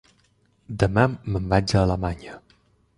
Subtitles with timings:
[0.85, 2.45] Demà me'n vaig a Alemanya.